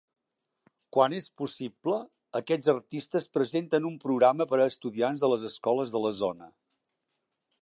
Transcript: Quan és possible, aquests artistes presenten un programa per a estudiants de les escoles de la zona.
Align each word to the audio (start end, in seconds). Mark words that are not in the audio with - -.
Quan 0.95 1.15
és 1.17 1.27
possible, 1.41 1.99
aquests 2.41 2.73
artistes 2.75 3.29
presenten 3.39 3.87
un 3.93 4.01
programa 4.07 4.51
per 4.55 4.63
a 4.65 4.69
estudiants 4.75 5.27
de 5.27 5.33
les 5.35 5.49
escoles 5.55 5.99
de 5.99 6.07
la 6.09 6.17
zona. 6.25 6.55